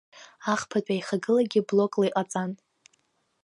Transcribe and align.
Ахԥатәи 0.53 0.93
аихагылагьы 0.97 1.61
блокла 1.67 2.05
иҟаҵан. 2.07 2.51